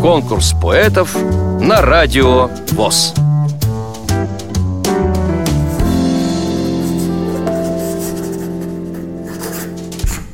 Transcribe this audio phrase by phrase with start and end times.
[0.00, 1.14] Конкурс поэтов
[1.60, 3.14] на радио ВОЗ.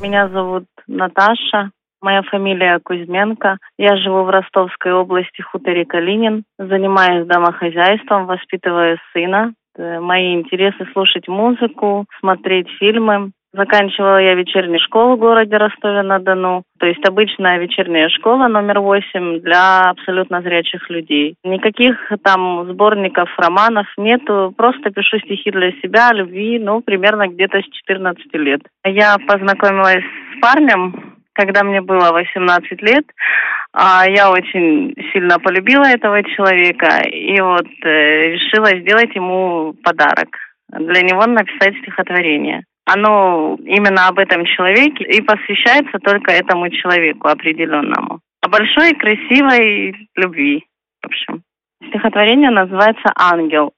[0.01, 1.71] Меня зовут Наташа.
[2.01, 3.57] Моя фамилия Кузьменко.
[3.77, 6.43] Я живу в Ростовской области, хуторе Калинин.
[6.57, 9.53] Занимаюсь домохозяйством, воспитываю сына.
[9.77, 13.31] Э, мои интересы слушать музыку, смотреть фильмы.
[13.53, 16.63] Заканчивала я вечернюю школу в городе Ростове-на-Дону.
[16.79, 21.35] То есть обычная вечерняя школа номер восемь для абсолютно зрячих людей.
[21.43, 24.53] Никаких там сборников, романов нету.
[24.55, 28.61] Просто пишу стихи для себя, любви, ну, примерно где-то с 14 лет.
[28.85, 30.05] Я познакомилась
[30.37, 33.03] с парнем, когда мне было 18 лет.
[33.73, 40.29] А я очень сильно полюбила этого человека и вот э, решила сделать ему подарок.
[40.69, 48.19] Для него написать стихотворение оно именно об этом человеке и посвящается только этому человеку определенному.
[48.41, 50.65] О большой, красивой любви,
[51.01, 51.43] в общем.
[51.87, 53.73] Стихотворение называется «Ангел».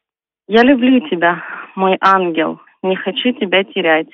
[0.48, 1.44] «Я люблю тебя,
[1.76, 4.08] мой ангел, не хочу тебя терять.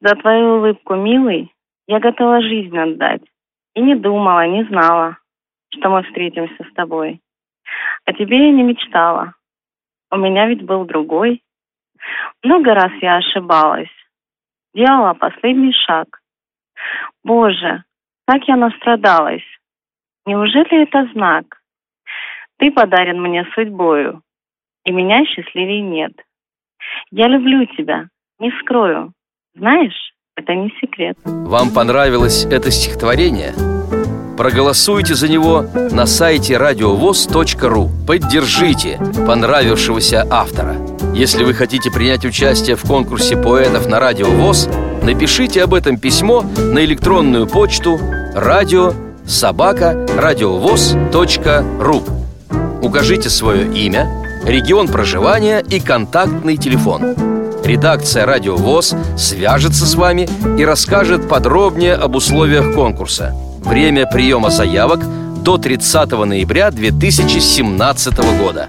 [0.00, 1.50] За твою улыбку, милый,
[1.86, 3.22] я готова жизнь отдать.
[3.74, 5.18] И не думала, не знала,
[5.70, 7.20] что мы встретимся с тобой.
[8.04, 9.34] О тебе я не мечтала.
[10.10, 11.42] У меня ведь был другой.
[12.42, 13.88] Много раз я ошибалась,
[14.74, 16.20] сделала последний шаг.
[17.22, 17.84] Боже,
[18.26, 19.44] как я настрадалась.
[20.26, 21.44] Неужели это знак?
[22.58, 24.22] Ты подарен мне судьбою,
[24.84, 26.12] и меня счастливее нет.
[27.10, 28.08] Я люблю тебя,
[28.38, 29.12] не скрою.
[29.54, 31.16] Знаешь, это не секрет.
[31.24, 33.52] Вам понравилось это стихотворение?
[34.36, 37.88] Проголосуйте за него на сайте радиовоз.ру.
[38.06, 40.74] Поддержите понравившегося автора.
[41.14, 44.68] Если вы хотите принять участие в конкурсе поэтов на Радио ВОЗ,
[45.02, 47.98] напишите об этом письмо на электронную почту
[48.34, 48.92] радио
[49.26, 52.02] собака радиовоз.ру
[52.82, 54.10] Укажите свое имя,
[54.44, 57.14] регион проживания и контактный телефон.
[57.64, 65.00] Редакция «Радио ВОЗ» свяжется с вами и расскажет подробнее об условиях конкурса– Время приема заявок
[65.42, 68.68] до 30 ноября 2017 года.